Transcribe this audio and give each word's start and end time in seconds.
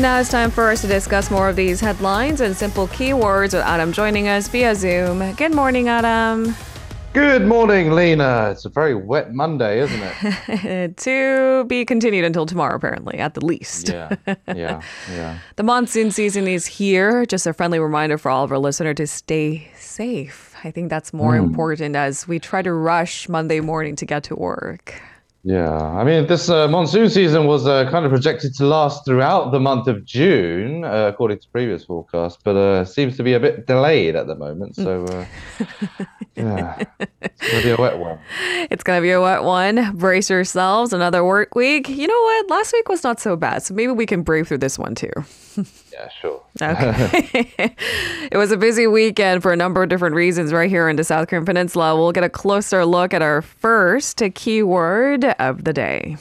And 0.00 0.04
now 0.04 0.18
it's 0.18 0.30
time 0.30 0.50
for 0.50 0.70
us 0.70 0.80
to 0.80 0.86
discuss 0.86 1.30
more 1.30 1.50
of 1.50 1.56
these 1.56 1.78
headlines 1.78 2.40
and 2.40 2.56
simple 2.56 2.88
keywords 2.88 3.52
with 3.52 3.56
Adam 3.56 3.92
joining 3.92 4.28
us 4.28 4.48
via 4.48 4.74
Zoom. 4.74 5.34
Good 5.34 5.52
morning, 5.52 5.90
Adam. 5.90 6.56
Good 7.12 7.46
morning, 7.46 7.90
Lena. 7.90 8.48
It's 8.50 8.64
a 8.64 8.70
very 8.70 8.94
wet 8.94 9.34
Monday, 9.34 9.78
isn't 9.80 10.00
it? 10.02 10.96
to 10.96 11.66
be 11.66 11.84
continued 11.84 12.24
until 12.24 12.46
tomorrow, 12.46 12.76
apparently, 12.76 13.18
at 13.18 13.34
the 13.34 13.44
least. 13.44 13.90
Yeah, 13.90 14.16
yeah, 14.48 14.80
yeah. 15.10 15.38
the 15.56 15.64
monsoon 15.64 16.10
season 16.10 16.48
is 16.48 16.64
here. 16.64 17.26
Just 17.26 17.46
a 17.46 17.52
friendly 17.52 17.78
reminder 17.78 18.16
for 18.16 18.30
all 18.30 18.42
of 18.42 18.50
our 18.52 18.58
listeners 18.58 18.96
to 18.96 19.06
stay 19.06 19.70
safe. 19.76 20.54
I 20.64 20.70
think 20.70 20.88
that's 20.88 21.12
more 21.12 21.34
mm. 21.34 21.44
important 21.44 21.94
as 21.94 22.26
we 22.26 22.38
try 22.38 22.62
to 22.62 22.72
rush 22.72 23.28
Monday 23.28 23.60
morning 23.60 23.96
to 23.96 24.06
get 24.06 24.22
to 24.24 24.34
work. 24.34 24.94
Yeah, 25.42 25.72
I 25.72 26.04
mean, 26.04 26.26
this 26.26 26.50
uh, 26.50 26.68
monsoon 26.68 27.08
season 27.08 27.46
was 27.46 27.66
uh, 27.66 27.90
kind 27.90 28.04
of 28.04 28.10
projected 28.10 28.54
to 28.56 28.66
last 28.66 29.06
throughout 29.06 29.52
the 29.52 29.60
month 29.60 29.86
of 29.86 30.04
June, 30.04 30.84
uh, 30.84 31.08
according 31.10 31.38
to 31.38 31.48
previous 31.48 31.84
forecasts, 31.84 32.38
but 32.44 32.56
uh, 32.56 32.84
seems 32.84 33.16
to 33.16 33.22
be 33.22 33.32
a 33.32 33.40
bit 33.40 33.66
delayed 33.66 34.16
at 34.16 34.26
the 34.26 34.34
moment. 34.34 34.76
So, 34.76 35.04
uh, 35.06 35.64
yeah, 36.36 36.84
it's 37.20 37.50
going 37.50 37.62
to 37.62 37.62
be 37.62 37.70
a 37.70 37.76
wet 37.76 37.98
one. 37.98 38.18
It's 38.70 38.84
to 38.84 39.00
be 39.00 39.10
a 39.10 39.20
wet 39.20 39.42
one. 39.42 39.96
Brace 39.96 40.30
yourselves. 40.30 40.92
Another 40.92 41.24
work 41.24 41.54
week. 41.54 41.88
You 41.88 42.06
know 42.06 42.20
what? 42.22 42.50
Last 42.50 42.72
week 42.72 42.88
was 42.88 43.02
not 43.02 43.18
so 43.20 43.36
bad, 43.36 43.62
so 43.62 43.74
maybe 43.74 43.92
we 43.92 44.06
can 44.06 44.22
brave 44.22 44.48
through 44.48 44.58
this 44.58 44.78
one 44.78 44.94
too. 44.94 45.10
yeah, 45.92 46.08
sure. 46.20 46.42
Okay. 46.62 47.40
it 48.30 48.36
was 48.36 48.52
a 48.52 48.56
busy 48.56 48.86
weekend 48.86 49.42
for 49.42 49.52
a 49.52 49.56
number 49.56 49.82
of 49.82 49.88
different 49.88 50.14
reasons 50.14 50.52
right 50.52 50.70
here 50.70 50.88
in 50.88 50.96
the 50.96 51.04
South 51.04 51.28
Korean 51.28 51.44
Peninsula. 51.44 51.96
We'll 51.96 52.12
get 52.12 52.24
a 52.24 52.28
closer 52.28 52.84
look 52.84 53.12
at 53.12 53.22
our 53.22 53.42
first 53.42 54.22
keyword 54.34 55.24
of 55.24 55.64
the 55.64 55.72
day. 55.72 56.16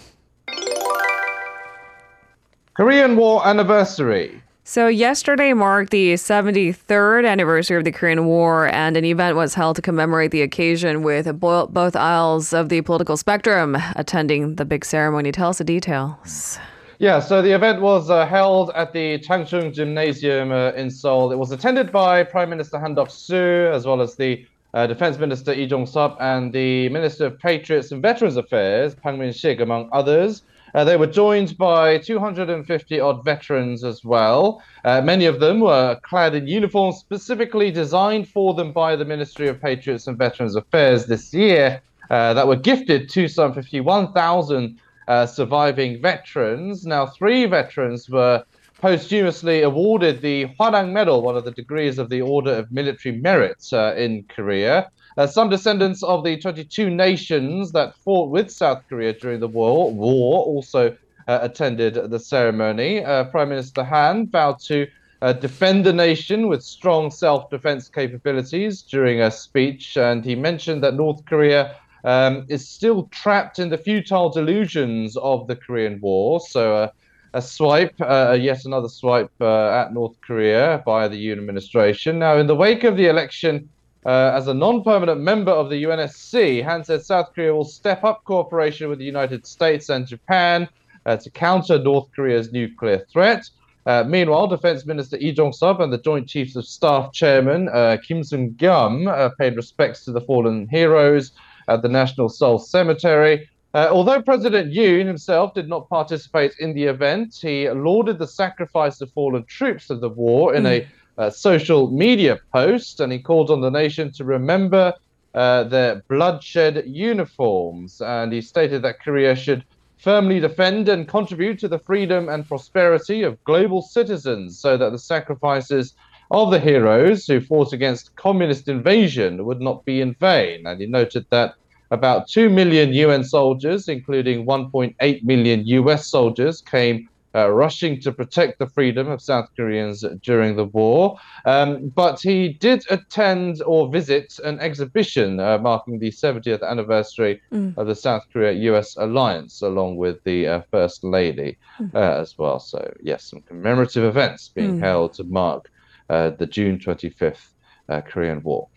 Korean 2.73 3.15
War 3.15 3.45
anniversary. 3.45 4.41
So, 4.69 4.87
yesterday 4.87 5.53
marked 5.53 5.89
the 5.89 6.13
73rd 6.13 7.27
anniversary 7.27 7.75
of 7.75 7.85
the 7.85 7.91
Korean 7.91 8.27
War, 8.27 8.67
and 8.67 8.95
an 8.95 9.03
event 9.03 9.35
was 9.35 9.55
held 9.55 9.77
to 9.77 9.81
commemorate 9.81 10.29
the 10.29 10.43
occasion 10.43 11.01
with 11.01 11.39
both 11.39 11.95
aisles 11.95 12.53
of 12.53 12.69
the 12.69 12.81
political 12.81 13.17
spectrum 13.17 13.75
attending 13.95 14.57
the 14.57 14.65
big 14.65 14.85
ceremony. 14.85 15.31
Tell 15.31 15.49
us 15.49 15.57
the 15.57 15.63
details. 15.63 16.59
Yeah, 16.99 17.19
so 17.19 17.41
the 17.41 17.51
event 17.51 17.81
was 17.81 18.11
uh, 18.11 18.27
held 18.27 18.69
at 18.75 18.93
the 18.93 19.17
Jangchung 19.17 19.73
Gymnasium 19.73 20.51
uh, 20.51 20.73
in 20.73 20.91
Seoul. 20.91 21.31
It 21.31 21.39
was 21.39 21.51
attended 21.51 21.91
by 21.91 22.21
Prime 22.21 22.51
Minister 22.51 22.77
Han 22.77 22.93
Duck-soo, 22.93 23.71
as 23.73 23.87
well 23.87 24.01
as 24.01 24.17
the 24.17 24.45
uh, 24.75 24.85
Defense 24.85 25.17
Minister 25.17 25.55
Lee 25.55 25.65
Jong-sup 25.65 26.15
and 26.19 26.53
the 26.53 26.89
Minister 26.89 27.25
of 27.25 27.39
Patriots 27.39 27.91
and 27.91 28.03
Veterans 28.03 28.37
Affairs, 28.37 28.93
Park 28.93 29.17
Min-shik, 29.17 29.61
among 29.61 29.89
others. 29.91 30.43
Uh, 30.73 30.83
they 30.83 30.97
were 30.97 31.07
joined 31.07 31.57
by 31.57 31.97
250 31.97 32.99
odd 32.99 33.23
veterans 33.23 33.83
as 33.83 34.03
well. 34.03 34.61
Uh, 34.85 35.01
many 35.01 35.25
of 35.25 35.39
them 35.39 35.59
were 35.59 35.99
clad 36.03 36.35
in 36.35 36.47
uniforms 36.47 36.97
specifically 36.97 37.71
designed 37.71 38.27
for 38.27 38.53
them 38.53 38.71
by 38.71 38.95
the 38.95 39.05
Ministry 39.05 39.47
of 39.47 39.61
Patriots 39.61 40.07
and 40.07 40.17
Veterans 40.17 40.55
Affairs 40.55 41.05
this 41.05 41.33
year 41.33 41.81
uh, 42.09 42.33
that 42.33 42.47
were 42.47 42.55
gifted 42.55 43.09
to 43.09 43.27
some 43.27 43.53
51,000 43.53 44.79
uh, 45.07 45.25
surviving 45.25 46.01
veterans. 46.01 46.85
Now, 46.85 47.05
three 47.05 47.45
veterans 47.45 48.09
were 48.09 48.43
posthumously 48.79 49.61
awarded 49.63 50.21
the 50.21 50.45
Hwarang 50.59 50.91
Medal, 50.91 51.21
one 51.21 51.35
of 51.35 51.43
the 51.43 51.51
degrees 51.51 51.97
of 51.97 52.09
the 52.09 52.21
Order 52.21 52.53
of 52.53 52.71
Military 52.71 53.17
Merit 53.17 53.67
uh, 53.73 53.93
in 53.95 54.23
Korea. 54.29 54.89
Uh, 55.17 55.27
some 55.27 55.49
descendants 55.49 56.03
of 56.03 56.23
the 56.23 56.37
22 56.37 56.89
nations 56.89 57.71
that 57.71 57.95
fought 57.95 58.29
with 58.29 58.49
South 58.51 58.83
Korea 58.87 59.13
during 59.13 59.39
the 59.39 59.47
war, 59.47 59.91
war 59.91 60.43
also 60.43 60.95
uh, 61.27 61.39
attended 61.41 61.95
the 62.09 62.19
ceremony. 62.19 63.03
Uh, 63.03 63.25
Prime 63.25 63.49
Minister 63.49 63.83
Han 63.83 64.27
vowed 64.27 64.59
to 64.61 64.87
uh, 65.21 65.33
defend 65.33 65.85
the 65.85 65.93
nation 65.93 66.47
with 66.47 66.63
strong 66.63 67.11
self 67.11 67.49
defense 67.49 67.89
capabilities 67.89 68.81
during 68.81 69.21
a 69.21 69.29
speech, 69.29 69.97
and 69.97 70.23
he 70.23 70.35
mentioned 70.35 70.83
that 70.83 70.93
North 70.93 71.25
Korea 71.25 71.75
um, 72.03 72.45
is 72.47 72.67
still 72.67 73.03
trapped 73.11 73.59
in 73.59 73.69
the 73.69 73.77
futile 73.77 74.29
delusions 74.29 75.17
of 75.17 75.47
the 75.47 75.55
Korean 75.55 75.99
War. 75.99 76.39
So, 76.39 76.75
uh, 76.75 76.89
a 77.33 77.41
swipe, 77.41 77.93
uh, 78.01 78.35
yet 78.39 78.65
another 78.65 78.89
swipe 78.89 79.31
uh, 79.39 79.69
at 79.69 79.93
North 79.93 80.19
Korea 80.21 80.81
by 80.85 81.07
the 81.07 81.15
Yoon 81.15 81.37
administration. 81.37 82.17
Now, 82.17 82.37
in 82.37 82.47
the 82.47 82.55
wake 82.55 82.83
of 82.83 82.97
the 82.97 83.05
election, 83.05 83.69
uh, 84.05 84.31
as 84.35 84.47
a 84.47 84.53
non 84.53 84.83
permanent 84.83 85.21
member 85.21 85.51
of 85.51 85.69
the 85.69 85.83
UNSC, 85.83 86.63
Han 86.63 86.83
said 86.83 87.03
South 87.03 87.33
Korea 87.33 87.53
will 87.53 87.65
step 87.65 88.03
up 88.03 88.23
cooperation 88.23 88.89
with 88.89 88.99
the 88.99 89.05
United 89.05 89.45
States 89.45 89.89
and 89.89 90.07
Japan 90.07 90.67
uh, 91.05 91.17
to 91.17 91.29
counter 91.29 91.77
North 91.77 92.09
Korea's 92.15 92.51
nuclear 92.51 93.05
threat. 93.11 93.49
Uh, 93.85 94.03
meanwhile, 94.07 94.47
Defense 94.47 94.85
Minister 94.85 95.17
Lee 95.17 95.31
Jong-sup 95.31 95.79
and 95.79 95.91
the 95.91 95.97
Joint 95.97 96.27
Chiefs 96.27 96.55
of 96.55 96.65
Staff 96.65 97.11
Chairman 97.11 97.65
Kim 98.05 98.21
Seung-kyum 98.21 99.37
paid 99.37 99.55
respects 99.55 100.05
to 100.05 100.11
the 100.11 100.21
fallen 100.21 100.67
heroes 100.67 101.31
at 101.67 101.81
the 101.81 101.89
National 101.89 102.29
Seoul 102.29 102.59
Cemetery. 102.59 103.49
Uh, 103.73 103.87
although 103.91 104.21
President 104.21 104.73
Yoon 104.73 105.05
himself 105.05 105.53
did 105.53 105.69
not 105.69 105.87
participate 105.89 106.53
in 106.59 106.73
the 106.73 106.85
event, 106.85 107.37
he 107.39 107.69
lauded 107.69 108.17
the 108.17 108.27
sacrifice 108.27 108.99
of 108.99 109.11
fallen 109.11 109.45
troops 109.45 109.91
of 109.91 110.01
the 110.01 110.09
war 110.09 110.55
in 110.55 110.63
mm. 110.63 110.81
a 110.81 110.87
uh, 111.19 111.29
social 111.29 111.91
media 111.91 112.39
post, 112.53 113.01
and 113.01 113.11
he 113.11 113.19
called 113.19 113.51
on 113.51 113.59
the 113.59 113.69
nation 113.69 114.09
to 114.13 114.23
remember 114.23 114.93
uh, 115.35 115.65
their 115.65 116.01
bloodshed 116.07 116.83
uniforms. 116.87 118.01
And 118.01 118.31
he 118.31 118.41
stated 118.41 118.81
that 118.83 119.01
Korea 119.01 119.35
should 119.35 119.65
firmly 119.97 120.39
defend 120.39 120.87
and 120.87 121.09
contribute 121.09 121.59
to 121.59 121.67
the 121.67 121.79
freedom 121.79 122.29
and 122.29 122.47
prosperity 122.47 123.23
of 123.23 123.43
global 123.43 123.81
citizens 123.81 124.57
so 124.57 124.77
that 124.77 124.91
the 124.91 124.97
sacrifices 124.97 125.93
of 126.31 126.51
the 126.51 126.59
heroes 126.59 127.27
who 127.27 127.41
fought 127.41 127.73
against 127.73 128.15
communist 128.15 128.69
invasion 128.69 129.45
would 129.45 129.59
not 129.59 129.83
be 129.83 129.99
in 129.99 130.13
vain. 130.15 130.65
And 130.65 130.79
he 130.79 130.87
noted 130.87 131.25
that 131.31 131.55
about 131.91 132.29
2 132.29 132.49
million 132.49 132.93
UN 132.93 133.25
soldiers, 133.25 133.89
including 133.89 134.45
1.8 134.45 135.23
million 135.23 135.67
US 135.67 136.07
soldiers, 136.07 136.61
came 136.61 137.09
uh, 137.35 137.49
rushing 137.49 137.99
to 138.01 138.11
protect 138.11 138.59
the 138.59 138.67
freedom 138.67 139.09
of 139.09 139.21
South 139.21 139.49
Koreans 139.55 140.03
during 140.23 140.55
the 140.55 140.65
war. 140.65 141.17
Um, 141.45 141.89
but 141.89 142.19
he 142.19 142.49
did 142.49 142.83
attend 142.89 143.61
or 143.65 143.89
visit 143.89 144.39
an 144.43 144.59
exhibition 144.59 145.39
uh, 145.39 145.57
marking 145.59 145.99
the 145.99 146.11
70th 146.11 146.63
anniversary 146.67 147.41
mm. 147.51 147.77
of 147.77 147.87
the 147.87 147.95
South 147.95 148.25
Korea 148.31 148.51
US 148.73 148.97
alliance, 148.97 149.61
along 149.61 149.97
with 149.97 150.23
the 150.23 150.47
uh, 150.47 150.61
First 150.71 151.03
Lady 151.03 151.57
mm. 151.79 151.93
as 151.93 152.37
well. 152.37 152.59
So, 152.59 152.93
yes, 153.01 153.25
some 153.25 153.41
commemorative 153.41 154.03
events 154.03 154.49
being 154.49 154.77
mm. 154.77 154.79
held 154.79 155.13
to 155.13 155.23
mark 155.23 155.69
uh, 156.09 156.31
the 156.31 156.47
June 156.47 156.79
25th 156.79 157.49
uh, 157.89 158.01
Korean 158.01 158.41
War. 158.43 158.67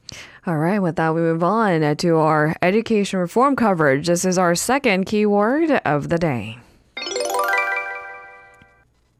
All 0.46 0.58
right, 0.58 0.80
with 0.80 0.96
that, 0.96 1.14
we 1.14 1.22
move 1.22 1.42
on 1.42 1.96
to 1.96 2.16
our 2.16 2.54
education 2.60 3.18
reform 3.18 3.56
coverage. 3.56 4.08
This 4.08 4.26
is 4.26 4.36
our 4.36 4.54
second 4.54 5.06
keyword 5.06 5.70
of 5.86 6.10
the 6.10 6.18
day 6.18 6.58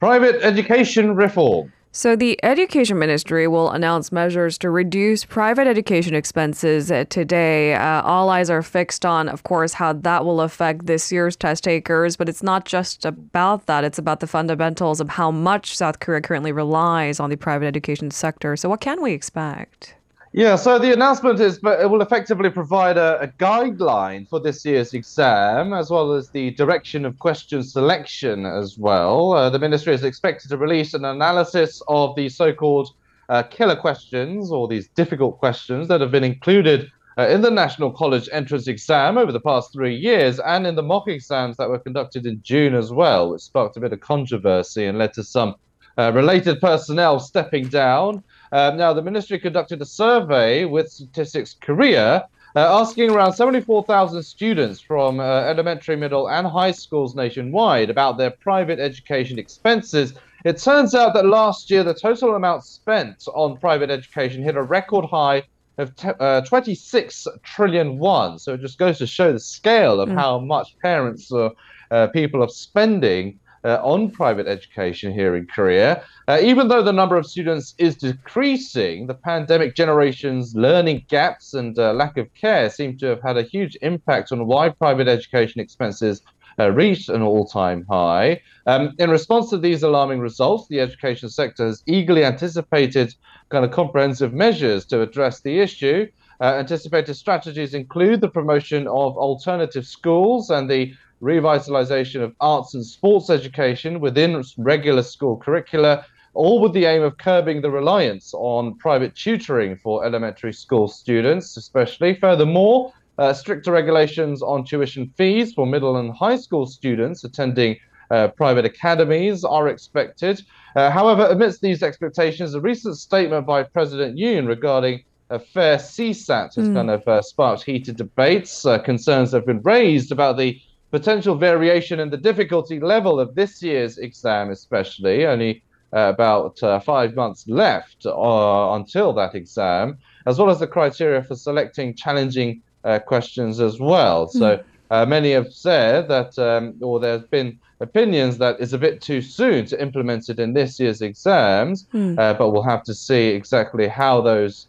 private 0.02 0.42
education 0.42 1.14
reform. 1.14 1.72
So, 1.92 2.16
the 2.16 2.36
Education 2.42 2.98
Ministry 2.98 3.46
will 3.46 3.70
announce 3.70 4.10
measures 4.10 4.58
to 4.58 4.68
reduce 4.68 5.24
private 5.24 5.68
education 5.68 6.16
expenses 6.16 6.90
today. 7.08 7.74
Uh, 7.74 8.02
all 8.02 8.28
eyes 8.28 8.50
are 8.50 8.62
fixed 8.62 9.06
on, 9.06 9.28
of 9.28 9.44
course, 9.44 9.74
how 9.74 9.92
that 9.92 10.24
will 10.24 10.40
affect 10.40 10.86
this 10.86 11.12
year's 11.12 11.36
test 11.36 11.62
takers. 11.62 12.16
But 12.16 12.28
it's 12.28 12.42
not 12.42 12.64
just 12.64 13.04
about 13.04 13.66
that, 13.66 13.84
it's 13.84 13.98
about 13.98 14.18
the 14.18 14.26
fundamentals 14.26 15.00
of 15.00 15.08
how 15.08 15.30
much 15.30 15.76
South 15.76 16.00
Korea 16.00 16.20
currently 16.20 16.50
relies 16.50 17.20
on 17.20 17.30
the 17.30 17.36
private 17.36 17.66
education 17.66 18.10
sector. 18.10 18.56
So, 18.56 18.68
what 18.68 18.80
can 18.80 19.00
we 19.02 19.12
expect? 19.12 19.94
Yeah, 20.34 20.56
so 20.56 20.78
the 20.78 20.94
announcement 20.94 21.40
is 21.40 21.58
it 21.62 21.90
will 21.90 22.00
effectively 22.00 22.48
provide 22.48 22.96
a, 22.96 23.20
a, 23.20 23.28
guideline 23.28 24.26
for 24.26 24.40
this 24.40 24.64
year's 24.64 24.94
exam, 24.94 25.74
as 25.74 25.90
well 25.90 26.14
as 26.14 26.30
the 26.30 26.52
direction 26.52 27.04
of 27.04 27.18
question 27.18 27.62
selection 27.62 28.46
as 28.46 28.78
well. 28.78 29.34
Uh, 29.34 29.50
the 29.50 29.58
ministry 29.58 29.92
is 29.92 30.04
expected 30.04 30.48
to 30.48 30.56
release 30.56 30.94
an 30.94 31.04
analysis 31.04 31.82
of 31.86 32.16
the 32.16 32.30
so-called 32.30 32.94
uh, 33.28 33.42
killer 33.42 33.76
questions, 33.76 34.50
or 34.50 34.68
these 34.68 34.88
difficult 34.94 35.38
questions 35.38 35.86
that 35.88 36.00
have 36.00 36.10
been 36.10 36.24
included 36.24 36.90
uh, 37.18 37.28
in 37.28 37.42
the 37.42 37.50
National 37.50 37.90
College 37.90 38.26
entrance 38.32 38.68
exam 38.68 39.18
over 39.18 39.32
the 39.32 39.40
past 39.40 39.70
three 39.70 39.94
years, 39.94 40.40
and 40.40 40.66
in 40.66 40.76
the 40.76 40.82
mock 40.82 41.08
exams 41.08 41.58
that 41.58 41.68
were 41.68 41.78
conducted 41.78 42.24
in 42.24 42.40
June 42.42 42.74
as 42.74 42.90
well, 42.90 43.32
which 43.32 43.42
sparked 43.42 43.76
a 43.76 43.80
bit 43.80 43.92
of 43.92 44.00
controversy 44.00 44.86
and 44.86 44.96
led 44.96 45.12
to 45.12 45.22
some 45.22 45.56
uh, 45.98 46.10
related 46.14 46.58
personnel 46.58 47.20
stepping 47.20 47.68
down. 47.68 48.22
Um, 48.52 48.76
now, 48.76 48.92
the 48.92 49.02
ministry 49.02 49.38
conducted 49.38 49.80
a 49.80 49.86
survey 49.86 50.66
with 50.66 50.92
Statistics 50.92 51.56
Korea 51.58 52.28
uh, 52.54 52.80
asking 52.80 53.10
around 53.10 53.32
74,000 53.32 54.22
students 54.22 54.78
from 54.78 55.20
uh, 55.20 55.22
elementary, 55.22 55.96
middle, 55.96 56.28
and 56.28 56.46
high 56.46 56.72
schools 56.72 57.14
nationwide 57.14 57.88
about 57.88 58.18
their 58.18 58.30
private 58.30 58.78
education 58.78 59.38
expenses. 59.38 60.12
It 60.44 60.58
turns 60.58 60.94
out 60.94 61.14
that 61.14 61.24
last 61.24 61.70
year, 61.70 61.82
the 61.82 61.94
total 61.94 62.34
amount 62.34 62.64
spent 62.64 63.26
on 63.34 63.56
private 63.56 63.90
education 63.90 64.42
hit 64.42 64.56
a 64.56 64.62
record 64.62 65.06
high 65.06 65.44
of 65.78 65.96
t- 65.96 66.10
uh, 66.20 66.42
26 66.42 67.26
trillion 67.42 67.98
won. 67.98 68.38
So 68.38 68.52
it 68.52 68.60
just 68.60 68.78
goes 68.78 68.98
to 68.98 69.06
show 69.06 69.32
the 69.32 69.40
scale 69.40 69.98
of 69.98 70.10
mm. 70.10 70.14
how 70.14 70.38
much 70.38 70.76
parents 70.80 71.32
or 71.32 71.52
uh, 71.90 72.08
people 72.08 72.42
are 72.42 72.48
spending 72.48 73.38
uh, 73.64 73.78
on 73.82 74.10
private 74.10 74.46
education 74.46 75.12
here 75.12 75.36
in 75.36 75.46
Korea. 75.46 76.04
Uh, 76.28 76.38
even 76.42 76.68
though 76.68 76.82
the 76.82 76.92
number 76.92 77.16
of 77.16 77.26
students 77.26 77.74
is 77.78 77.96
decreasing, 77.96 79.06
the 79.06 79.14
pandemic 79.14 79.74
generation's 79.74 80.54
learning 80.54 81.04
gaps 81.08 81.54
and 81.54 81.78
uh, 81.78 81.92
lack 81.92 82.16
of 82.16 82.32
care 82.34 82.70
seem 82.70 82.96
to 82.98 83.06
have 83.06 83.22
had 83.22 83.36
a 83.36 83.42
huge 83.42 83.76
impact 83.82 84.32
on 84.32 84.46
why 84.46 84.68
private 84.68 85.08
education 85.08 85.60
expenses 85.60 86.22
uh, 86.58 86.70
reached 86.70 87.08
an 87.08 87.22
all-time 87.22 87.84
high. 87.88 88.40
Um, 88.66 88.94
in 88.98 89.10
response 89.10 89.50
to 89.50 89.58
these 89.58 89.82
alarming 89.82 90.20
results, 90.20 90.68
the 90.68 90.80
education 90.80 91.28
sector 91.28 91.66
has 91.66 91.82
eagerly 91.86 92.24
anticipated 92.24 93.14
kind 93.48 93.64
of 93.64 93.70
comprehensive 93.70 94.32
measures 94.32 94.84
to 94.86 95.00
address 95.00 95.40
the 95.40 95.60
issue. 95.60 96.06
Uh, 96.40 96.54
anticipated 96.56 97.14
strategies 97.14 97.74
include 97.74 98.20
the 98.20 98.28
promotion 98.28 98.86
of 98.88 99.16
alternative 99.16 99.86
schools 99.86 100.50
and 100.50 100.68
the 100.68 100.92
revitalization 101.22 102.20
of 102.20 102.34
arts 102.40 102.74
and 102.74 102.84
sports 102.84 103.30
education 103.30 104.00
within 104.00 104.42
regular 104.58 105.02
school 105.02 105.36
curricula, 105.36 106.04
all 106.34 106.60
with 106.60 106.72
the 106.72 106.84
aim 106.84 107.02
of 107.02 107.16
curbing 107.18 107.62
the 107.62 107.70
reliance 107.70 108.34
on 108.34 108.76
private 108.78 109.14
tutoring 109.14 109.76
for 109.76 110.04
elementary 110.04 110.52
school 110.52 110.88
students, 110.88 111.56
especially. 111.56 112.14
Furthermore, 112.14 112.92
uh, 113.18 113.32
stricter 113.32 113.70
regulations 113.70 114.42
on 114.42 114.64
tuition 114.64 115.12
fees 115.16 115.52
for 115.52 115.66
middle 115.66 115.96
and 115.98 116.12
high 116.12 116.36
school 116.36 116.66
students 116.66 117.22
attending 117.24 117.76
uh, 118.10 118.28
private 118.28 118.64
academies 118.64 119.44
are 119.44 119.68
expected. 119.68 120.42
Uh, 120.74 120.90
however, 120.90 121.26
amidst 121.26 121.60
these 121.60 121.82
expectations, 121.82 122.54
a 122.54 122.60
recent 122.60 122.96
statement 122.96 123.46
by 123.46 123.62
President 123.62 124.18
Yoon 124.18 124.46
regarding 124.48 125.02
a 125.30 125.38
fair 125.38 125.76
CSAT 125.76 126.54
has 126.56 126.68
mm. 126.68 126.74
kind 126.74 126.90
of 126.90 127.06
uh, 127.08 127.22
sparked 127.22 127.62
heated 127.62 127.96
debates. 127.96 128.66
Uh, 128.66 128.78
concerns 128.78 129.32
have 129.32 129.46
been 129.46 129.62
raised 129.62 130.12
about 130.12 130.36
the 130.36 130.60
potential 130.92 131.34
variation 131.34 131.98
in 131.98 132.10
the 132.10 132.16
difficulty 132.16 132.78
level 132.78 133.18
of 133.18 133.34
this 133.34 133.62
year's 133.62 133.98
exam, 133.98 134.50
especially. 134.50 135.26
Only 135.26 135.62
uh, 135.94 136.10
about 136.14 136.62
uh, 136.62 136.80
five 136.80 137.14
months 137.14 137.46
left 137.48 138.06
uh, 138.06 138.72
until 138.72 139.12
that 139.12 139.34
exam, 139.34 139.98
as 140.26 140.38
well 140.38 140.48
as 140.48 140.58
the 140.58 140.66
criteria 140.66 141.22
for 141.22 141.34
selecting 141.34 141.94
challenging 141.94 142.62
uh, 142.84 142.98
questions 142.98 143.60
as 143.60 143.78
well. 143.78 144.26
Mm. 144.28 144.32
So 144.32 144.64
uh, 144.90 145.04
many 145.04 145.32
have 145.32 145.52
said 145.52 146.08
that, 146.08 146.38
um, 146.38 146.74
or 146.80 146.98
there's 146.98 147.24
been 147.24 147.58
opinions 147.80 148.38
that 148.38 148.58
it's 148.58 148.72
a 148.72 148.78
bit 148.78 149.02
too 149.02 149.20
soon 149.20 149.66
to 149.66 149.82
implement 149.82 150.28
it 150.30 150.38
in 150.38 150.54
this 150.54 150.80
year's 150.80 151.02
exams, 151.02 151.86
mm. 151.92 152.16
but 152.16 152.50
we'll 152.50 152.62
have 152.62 152.84
to 152.84 152.94
see 152.94 153.28
exactly 153.28 153.86
how 153.86 154.20
those 154.20 154.68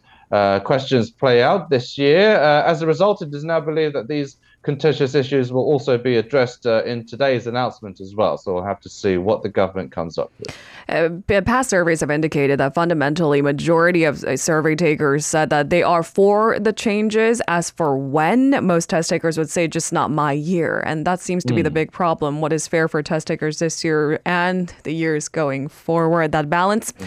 questions 0.64 1.10
play 1.10 1.42
out 1.42 1.70
this 1.70 1.96
year. 1.96 2.36
as 2.66 2.82
a 2.82 2.86
result, 2.86 3.22
it 3.22 3.32
is 3.32 3.44
now 3.44 3.60
believed 3.60 3.94
that 3.94 4.08
these 4.08 4.36
contentious 4.64 5.14
issues 5.14 5.52
will 5.52 5.62
also 5.62 5.96
be 5.98 6.16
addressed 6.16 6.66
uh, 6.66 6.82
in 6.84 7.06
today's 7.06 7.46
announcement 7.46 8.00
as 8.00 8.14
well. 8.14 8.36
So 8.38 8.54
we'll 8.54 8.64
have 8.64 8.80
to 8.80 8.88
see 8.88 9.18
what 9.18 9.42
the 9.42 9.48
government 9.48 9.92
comes 9.92 10.18
up 10.18 10.32
with. 10.38 10.56
Uh, 10.88 11.42
past 11.42 11.70
surveys 11.70 12.00
have 12.00 12.10
indicated 12.10 12.58
that 12.58 12.74
fundamentally, 12.74 13.42
majority 13.42 14.04
of 14.04 14.24
uh, 14.24 14.36
survey 14.36 14.74
takers 14.74 15.26
said 15.26 15.50
that 15.50 15.70
they 15.70 15.82
are 15.82 16.02
for 16.02 16.58
the 16.58 16.72
changes. 16.72 17.40
As 17.46 17.70
for 17.70 17.96
when, 17.96 18.64
most 18.64 18.90
test 18.90 19.10
takers 19.10 19.38
would 19.38 19.50
say 19.50 19.68
just 19.68 19.92
not 19.92 20.10
my 20.10 20.32
year, 20.32 20.80
and 20.80 21.06
that 21.06 21.20
seems 21.20 21.44
to 21.44 21.52
mm. 21.52 21.56
be 21.56 21.62
the 21.62 21.68
hmm. 21.68 21.74
big 21.74 21.92
problem. 21.92 22.40
What 22.40 22.52
is 22.52 22.66
fair 22.66 22.88
for 22.88 23.02
test 23.02 23.26
takers 23.26 23.58
this 23.58 23.84
year 23.84 24.20
and 24.24 24.74
the 24.84 24.94
years 24.94 25.28
going 25.28 25.68
forward? 25.68 26.32
That 26.32 26.48
balance. 26.50 26.92
Mm 26.92 27.06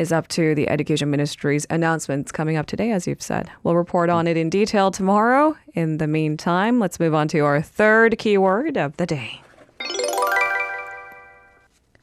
is 0.00 0.10
up 0.10 0.26
to 0.28 0.54
the 0.54 0.66
Education 0.68 1.10
Ministry's 1.10 1.66
announcements 1.68 2.32
coming 2.32 2.56
up 2.56 2.64
today, 2.64 2.90
as 2.90 3.06
you've 3.06 3.20
said. 3.20 3.50
We'll 3.62 3.76
report 3.76 4.08
on 4.08 4.26
it 4.26 4.36
in 4.38 4.48
detail 4.48 4.90
tomorrow. 4.90 5.58
In 5.74 5.98
the 5.98 6.06
meantime, 6.06 6.80
let's 6.80 6.98
move 6.98 7.14
on 7.14 7.28
to 7.28 7.40
our 7.40 7.60
third 7.60 8.18
keyword 8.18 8.78
of 8.78 8.96
the 8.96 9.04
day. 9.04 9.42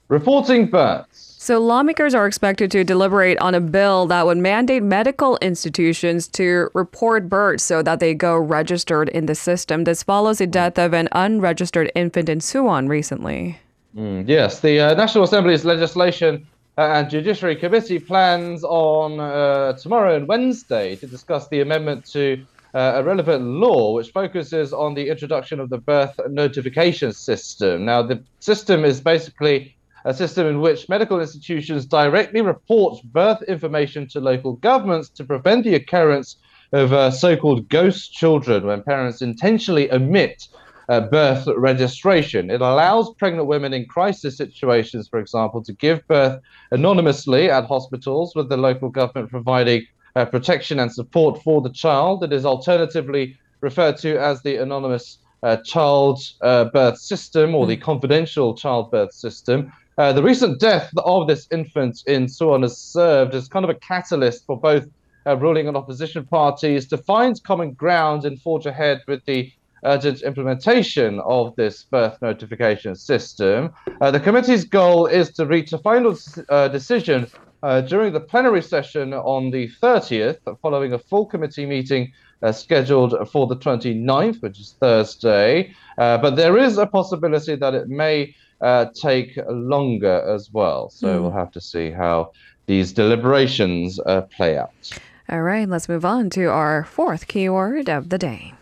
Reporting 0.09 0.67
births. 0.67 1.35
So, 1.39 1.59
lawmakers 1.59 2.13
are 2.13 2.27
expected 2.27 2.69
to 2.71 2.83
deliberate 2.83 3.39
on 3.39 3.55
a 3.55 3.59
bill 3.59 4.05
that 4.07 4.25
would 4.25 4.37
mandate 4.37 4.83
medical 4.83 5.37
institutions 5.37 6.27
to 6.29 6.69
report 6.73 7.27
births 7.27 7.63
so 7.63 7.81
that 7.81 7.99
they 7.99 8.13
go 8.13 8.37
registered 8.37 9.09
in 9.09 9.25
the 9.25 9.35
system. 9.35 9.85
This 9.85 10.03
follows 10.03 10.37
the 10.37 10.47
death 10.47 10.77
of 10.77 10.93
an 10.93 11.09
unregistered 11.13 11.91
infant 11.95 12.29
in 12.29 12.39
Suwon 12.39 12.89
recently. 12.89 13.59
Mm, 13.97 14.27
yes, 14.27 14.59
the 14.59 14.79
uh, 14.79 14.93
National 14.93 15.23
Assembly's 15.23 15.65
legislation 15.65 16.45
and 16.77 17.09
Judiciary 17.09 17.55
Committee 17.55 17.99
plans 17.99 18.63
on 18.63 19.19
uh, 19.19 19.73
tomorrow 19.73 20.15
and 20.15 20.27
Wednesday 20.27 20.95
to 20.97 21.07
discuss 21.07 21.47
the 21.47 21.61
amendment 21.61 22.05
to 22.05 22.45
uh, 22.75 22.93
a 22.95 23.03
relevant 23.03 23.43
law 23.43 23.93
which 23.93 24.11
focuses 24.11 24.73
on 24.73 24.93
the 24.93 25.09
introduction 25.09 25.59
of 25.59 25.69
the 25.69 25.79
birth 25.79 26.19
notification 26.29 27.11
system. 27.11 27.85
Now, 27.85 28.03
the 28.03 28.23
system 28.39 28.85
is 28.85 29.01
basically 29.01 29.75
a 30.05 30.13
system 30.13 30.45
in 30.45 30.61
which 30.61 30.87
medical 30.87 31.19
institutions 31.19 31.85
directly 31.85 32.41
report 32.41 33.01
birth 33.05 33.41
information 33.43 34.07
to 34.09 34.19
local 34.19 34.53
governments 34.53 35.09
to 35.09 35.23
prevent 35.23 35.63
the 35.63 35.75
occurrence 35.75 36.37
of 36.73 36.93
uh, 36.93 37.09
so 37.09 37.35
called 37.35 37.67
ghost 37.69 38.13
children 38.13 38.67
when 38.67 38.83
parents 38.83 39.21
intentionally 39.21 39.91
omit 39.91 40.47
uh, 40.89 41.01
birth 41.01 41.47
registration. 41.55 42.49
It 42.49 42.61
allows 42.61 43.13
pregnant 43.15 43.47
women 43.47 43.73
in 43.73 43.85
crisis 43.85 44.37
situations, 44.37 45.07
for 45.07 45.19
example, 45.19 45.63
to 45.63 45.73
give 45.73 46.07
birth 46.07 46.41
anonymously 46.71 47.49
at 47.49 47.65
hospitals 47.65 48.35
with 48.35 48.49
the 48.49 48.57
local 48.57 48.89
government 48.89 49.29
providing 49.29 49.85
uh, 50.15 50.25
protection 50.25 50.79
and 50.79 50.91
support 50.91 51.41
for 51.43 51.61
the 51.61 51.71
child. 51.71 52.23
It 52.23 52.33
is 52.33 52.45
alternatively 52.45 53.37
referred 53.61 53.97
to 53.97 54.17
as 54.17 54.41
the 54.41 54.57
anonymous 54.57 55.19
uh, 55.43 55.57
child 55.57 56.19
uh, 56.41 56.65
birth 56.65 56.97
system 56.97 57.53
or 57.53 57.67
the 57.67 57.75
hmm. 57.75 57.81
confidential 57.81 58.55
childbirth 58.55 59.13
system. 59.13 59.71
Uh, 59.97 60.13
the 60.13 60.21
recent 60.21 60.59
death 60.59 60.91
of 60.97 61.27
this 61.27 61.47
infant 61.51 62.03
in 62.05 62.27
Suwon 62.27 62.61
has 62.61 62.77
served 62.77 63.33
as 63.33 63.47
kind 63.47 63.65
of 63.65 63.69
a 63.69 63.75
catalyst 63.75 64.45
for 64.45 64.59
both 64.59 64.85
uh, 65.25 65.35
ruling 65.37 65.67
and 65.67 65.75
opposition 65.75 66.23
parties 66.25 66.87
to 66.87 66.97
find 66.97 67.41
common 67.43 67.73
ground 67.73 68.23
and 68.23 68.39
forge 68.41 68.65
ahead 68.65 69.01
with 69.07 69.25
the 69.25 69.51
urgent 69.83 70.21
implementation 70.21 71.19
of 71.21 71.55
this 71.55 71.83
birth 71.83 72.21
notification 72.21 72.95
system. 72.95 73.71
Uh, 74.01 74.11
the 74.11 74.19
committee's 74.19 74.65
goal 74.65 75.05
is 75.05 75.31
to 75.31 75.45
reach 75.45 75.73
a 75.73 75.77
final 75.77 76.17
uh, 76.49 76.67
decision 76.67 77.27
uh, 77.63 77.81
during 77.81 78.13
the 78.13 78.19
plenary 78.19 78.61
session 78.61 79.13
on 79.13 79.51
the 79.51 79.67
30th, 79.81 80.37
following 80.61 80.93
a 80.93 80.99
full 80.99 81.25
committee 81.25 81.65
meeting 81.65 82.11
uh, 82.43 82.51
scheduled 82.51 83.15
for 83.31 83.47
the 83.47 83.55
29th, 83.55 84.41
which 84.41 84.59
is 84.59 84.75
Thursday. 84.79 85.73
Uh, 85.97 86.17
but 86.17 86.35
there 86.35 86.57
is 86.57 86.77
a 86.77 86.85
possibility 86.85 87.55
that 87.55 87.73
it 87.73 87.87
may 87.87 88.35
uh, 88.61 88.85
take 88.93 89.37
longer 89.49 90.21
as 90.27 90.51
well. 90.51 90.89
So 90.89 91.07
mm. 91.07 91.21
we'll 91.21 91.31
have 91.31 91.51
to 91.51 91.61
see 91.61 91.89
how 91.91 92.31
these 92.67 92.91
deliberations 92.91 93.99
play 94.35 94.57
out. 94.57 94.99
All 95.29 95.41
right, 95.41 95.67
let's 95.67 95.89
move 95.89 96.05
on 96.05 96.29
to 96.31 96.45
our 96.45 96.85
fourth 96.85 97.27
keyword 97.27 97.89
of 97.89 98.09
the 98.09 98.17
day. 98.17 98.53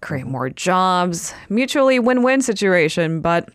create 0.00 0.26
more 0.26 0.50
jobs, 0.50 1.34
mutually 1.48 1.98
win 1.98 2.22
win 2.22 2.42
situation. 2.42 3.20
But 3.20 3.48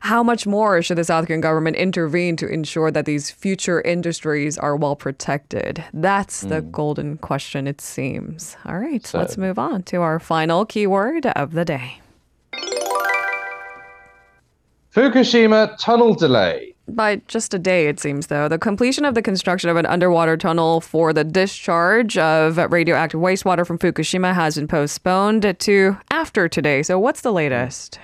how 0.00 0.22
much 0.22 0.46
more 0.46 0.82
should 0.82 0.98
the 0.98 1.04
South 1.04 1.26
Korean 1.26 1.40
government 1.40 1.76
intervene 1.76 2.36
to 2.36 2.48
ensure 2.48 2.90
that 2.90 3.04
these 3.04 3.30
future 3.30 3.80
industries 3.82 4.58
are 4.58 4.76
well 4.76 4.96
protected? 4.96 5.84
That's 5.92 6.40
the 6.40 6.62
mm. 6.62 6.72
golden 6.72 7.18
question, 7.18 7.66
it 7.66 7.80
seems. 7.80 8.56
All 8.64 8.78
right, 8.78 9.06
so, 9.06 9.18
let's 9.18 9.36
move 9.36 9.58
on 9.58 9.82
to 9.84 9.98
our 9.98 10.18
final 10.18 10.64
keyword 10.64 11.26
of 11.26 11.52
the 11.52 11.64
day 11.64 12.00
Fukushima 14.94 15.76
tunnel 15.78 16.14
delay. 16.14 16.74
By 16.88 17.22
just 17.28 17.54
a 17.54 17.58
day, 17.60 17.86
it 17.86 18.00
seems, 18.00 18.26
though. 18.26 18.48
The 18.48 18.58
completion 18.58 19.04
of 19.04 19.14
the 19.14 19.22
construction 19.22 19.70
of 19.70 19.76
an 19.76 19.86
underwater 19.86 20.36
tunnel 20.36 20.80
for 20.80 21.12
the 21.12 21.22
discharge 21.22 22.18
of 22.18 22.56
radioactive 22.56 23.20
wastewater 23.20 23.64
from 23.64 23.78
Fukushima 23.78 24.34
has 24.34 24.56
been 24.56 24.66
postponed 24.66 25.54
to 25.60 25.96
after 26.10 26.48
today. 26.48 26.82
So, 26.82 26.98
what's 26.98 27.20
the 27.20 27.32
latest? 27.32 28.00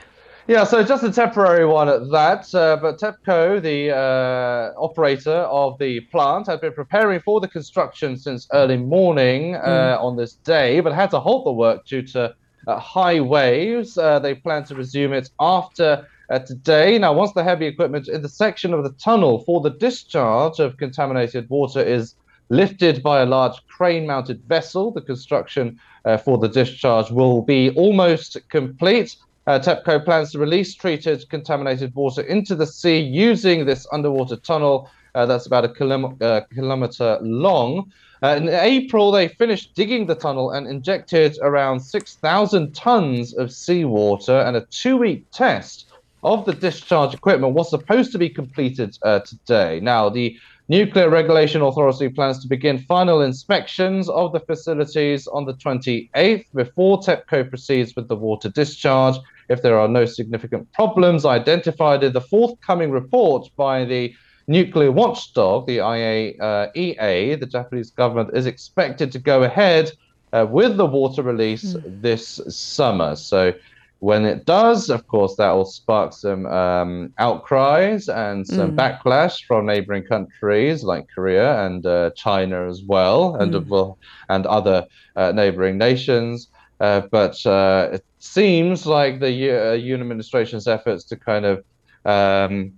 Yeah, 0.49 0.63
so 0.63 0.85
just 0.85 1.03
a 1.03 1.11
temporary 1.11 1.67
one 1.67 1.89
at 1.89 2.09
that. 2.13 2.55
Uh, 2.55 2.77
but 2.81 3.01
TEPCO, 3.01 3.61
the 3.61 3.91
uh, 3.91 4.81
operator 4.81 5.33
of 5.33 5.77
the 5.81 5.99
plant, 6.13 6.47
had 6.47 6.61
been 6.61 6.73
preparing 6.73 7.19
for 7.19 7.41
the 7.41 7.49
construction 7.49 8.17
since 8.17 8.47
early 8.53 8.77
morning 8.77 9.57
uh, 9.57 9.99
mm. 9.99 10.01
on 10.01 10.17
this 10.17 10.35
day, 10.35 10.79
but 10.79 10.93
had 10.93 11.11
to 11.11 11.19
halt 11.19 11.47
the 11.47 11.53
work 11.53 11.85
due 11.85 12.03
to 12.03 12.33
uh, 12.69 12.79
high 12.79 13.19
waves. 13.19 13.99
Uh, 13.99 14.21
they 14.21 14.37
plan 14.37 14.63
to 14.67 14.77
resume 14.77 15.13
it 15.13 15.31
after 15.41 16.07
uh, 16.31 16.39
today. 16.39 16.97
Now, 16.97 17.13
once 17.13 17.33
the 17.33 17.43
heavy 17.43 17.67
equipment 17.67 18.07
in 18.07 18.23
the 18.23 18.29
section 18.29 18.73
of 18.73 18.85
the 18.85 18.93
tunnel 18.93 19.43
for 19.43 19.61
the 19.61 19.71
discharge 19.71 20.61
of 20.61 20.77
contaminated 20.77 21.51
water 21.51 21.83
is 21.83 22.15
lifted 22.51 23.03
by 23.03 23.23
a 23.23 23.27
large 23.27 23.67
crane 23.67 24.07
mounted 24.07 24.41
vessel, 24.45 24.93
the 24.93 25.01
construction 25.01 25.81
for 26.23 26.39
the 26.39 26.47
discharge 26.47 27.11
will 27.11 27.43
be 27.43 27.71
almost 27.71 28.37
complete. 28.49 29.17
Uh, 29.47 29.59
TEPCO 29.61 30.05
plans 30.05 30.33
to 30.33 30.39
release 30.39 30.75
treated 30.75 31.29
contaminated 31.31 31.95
water 31.95 32.23
into 32.23 32.55
the 32.57 32.67
sea 32.67 32.99
using 32.99 33.65
this 33.65 33.87
underwater 33.93 34.37
tunnel 34.37 34.91
uh, 35.15 35.25
that's 35.25 35.47
about 35.47 35.65
a 35.65 35.69
kilom- 35.69 36.21
uh, 36.23 36.43
kilometer 36.53 37.19
long. 37.23 37.91
Uh, 38.23 38.35
in 38.37 38.49
April, 38.49 39.11
they 39.11 39.29
finished 39.29 39.75
digging 39.75 40.07
the 40.07 40.15
tunnel 40.15 40.51
and 40.51 40.67
injected 40.67 41.39
around 41.43 41.81
6,000 41.81 42.75
tons 42.75 43.35
of 43.35 43.51
seawater, 43.51 44.41
and 44.41 44.57
a 44.57 44.61
two 44.63 44.97
week 44.97 45.25
test 45.31 45.87
of 46.23 46.45
the 46.45 46.53
discharge 46.53 47.15
equipment 47.15 47.55
was 47.55 47.71
supposed 47.71 48.13
to 48.13 48.19
be 48.19 48.29
completed 48.29 48.99
uh, 49.03 49.21
today. 49.21 49.81
Now, 49.81 50.09
the 50.09 50.37
Nuclear 50.69 51.09
Regulation 51.09 51.63
Authority 51.63 52.09
plans 52.09 52.41
to 52.41 52.49
begin 52.49 52.79
final 52.79 53.23
inspections 53.23 54.09
of 54.09 54.33
the 54.33 54.41
facilities 54.41 55.29
on 55.29 55.45
the 55.45 55.55
28th 55.55 56.45
before 56.55 56.99
TEPCO 56.99 57.49
proceeds 57.49 57.95
with 57.95 58.09
the 58.09 58.17
water 58.17 58.49
discharge 58.49 59.17
if 59.49 59.63
there 59.63 59.79
are 59.79 59.89
no 59.89 60.05
significant 60.05 60.71
problems 60.73 61.25
identified 61.25 62.03
in 62.03 62.13
the 62.13 62.21
forthcoming 62.21 62.91
report 62.91 63.49
by 63.57 63.85
the 63.85 64.15
nuclear 64.49 64.93
watchdog, 64.93 65.67
the 65.67 65.79
IAEA, 65.79 67.39
the 67.39 67.47
Japanese 67.47 67.91
government 67.91 68.37
is 68.37 68.47
expected 68.47 69.13
to 69.13 69.19
go 69.19 69.43
ahead 69.43 69.93
uh, 70.33 70.47
with 70.49 70.77
the 70.77 70.87
water 70.87 71.23
release 71.23 71.75
mm. 71.75 72.03
this 72.03 72.41
summer. 72.49 73.17
So 73.17 73.55
when 74.01 74.25
it 74.25 74.45
does, 74.45 74.91
of 74.91 75.07
course, 75.07 75.37
that 75.37 75.53
will 75.53 75.65
spark 75.65 76.13
some 76.13 76.47
um, 76.47 77.13
outcries 77.19 78.09
and 78.09 78.47
some 78.47 78.73
mm. 78.73 78.77
backlash 78.77 79.45
from 79.47 79.67
neighboring 79.67 80.05
countries 80.05 80.85
like 80.85 81.07
Korea 81.15 81.65
and 81.65 81.85
uh, 81.87 82.11
China 82.11 82.69
as 82.69 82.83
well, 82.83 83.37
and 83.37 83.55
mm. 83.55 83.97
and 84.29 84.47
other 84.47 84.87
uh, 85.17 85.33
neighboring 85.33 85.79
nations. 85.79 86.49
Uh, 86.81 87.03
but 87.11 87.45
uh, 87.47 87.89
it 87.93 88.05
seems 88.19 88.87
like 88.87 89.21
the 89.21 89.51
uh, 89.51 89.77
Yoon 89.77 90.01
administration's 90.01 90.69
efforts 90.69 91.05
to 91.05 91.17
kind 91.17 91.45
of 91.45 91.65
um, 92.05 92.73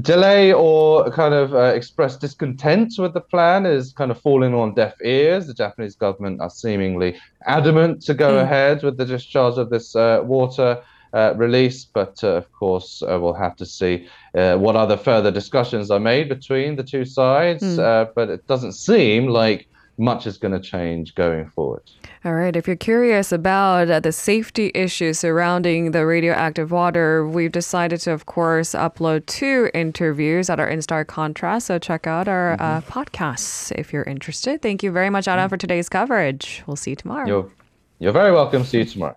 delay 0.00 0.52
or 0.52 1.10
kind 1.10 1.34
of 1.34 1.54
uh, 1.54 1.72
express 1.74 2.16
discontent 2.16 2.94
with 2.98 3.14
the 3.14 3.20
plan 3.20 3.64
is 3.64 3.92
kind 3.92 4.10
of 4.10 4.20
falling 4.20 4.54
on 4.54 4.74
deaf 4.74 4.94
ears. 5.02 5.46
The 5.46 5.54
Japanese 5.54 5.94
government 5.94 6.40
are 6.40 6.50
seemingly 6.50 7.16
adamant 7.46 8.02
to 8.02 8.14
go 8.14 8.36
mm. 8.36 8.42
ahead 8.42 8.82
with 8.82 8.96
the 8.96 9.04
discharge 9.04 9.58
of 9.58 9.70
this 9.70 9.96
uh, 9.96 10.20
water. 10.24 10.82
Uh, 11.14 11.32
release, 11.36 11.84
but 11.84 12.22
uh, 12.24 12.32
of 12.32 12.52
course 12.52 13.02
uh, 13.02 13.18
we'll 13.18 13.32
have 13.32 13.56
to 13.56 13.64
see 13.64 14.06
uh, 14.34 14.56
what 14.56 14.76
other 14.76 14.98
further 14.98 15.30
discussions 15.30 15.90
are 15.90 16.00
made 16.00 16.28
between 16.28 16.76
the 16.76 16.82
two 16.82 17.06
sides. 17.06 17.62
Mm. 17.62 18.12
but 18.14 18.28
it 18.28 18.46
doesn't 18.48 18.72
seem 18.72 19.28
like 19.28 19.66
much 19.98 20.26
is 20.26 20.38
going 20.38 20.52
to 20.52 20.60
change 20.60 21.14
going 21.14 21.48
forward. 21.50 21.82
All 22.24 22.34
right. 22.34 22.54
If 22.56 22.66
you're 22.66 22.76
curious 22.76 23.32
about 23.32 23.90
uh, 23.90 24.00
the 24.00 24.12
safety 24.12 24.70
issues 24.74 25.18
surrounding 25.18 25.92
the 25.92 26.06
radioactive 26.06 26.70
water, 26.70 27.26
we've 27.26 27.52
decided 27.52 28.00
to, 28.00 28.12
of 28.12 28.26
course, 28.26 28.72
upload 28.72 29.26
two 29.26 29.70
interviews 29.74 30.48
that 30.48 30.60
are 30.60 30.68
in 30.68 30.82
stark 30.82 31.08
contrast. 31.08 31.66
So 31.66 31.78
check 31.78 32.06
out 32.06 32.28
our 32.28 32.54
uh, 32.54 32.56
mm-hmm. 32.56 32.64
uh, 32.64 32.80
podcasts 32.82 33.72
if 33.72 33.92
you're 33.92 34.04
interested. 34.04 34.62
Thank 34.62 34.82
you 34.82 34.90
very 34.90 35.10
much, 35.10 35.28
Adam, 35.28 35.44
mm-hmm. 35.44 35.50
for 35.50 35.56
today's 35.56 35.88
coverage. 35.88 36.62
We'll 36.66 36.76
see 36.76 36.90
you 36.90 36.96
tomorrow. 36.96 37.26
You're, 37.26 37.50
you're 37.98 38.12
very 38.12 38.32
welcome. 38.32 38.64
See 38.64 38.78
you 38.78 38.84
tomorrow. 38.84 39.16